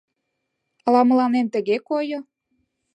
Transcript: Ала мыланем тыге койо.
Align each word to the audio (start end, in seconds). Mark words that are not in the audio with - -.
Ала 0.85 1.01
мыланем 1.09 1.47
тыге 1.53 1.77
койо. 1.87 2.19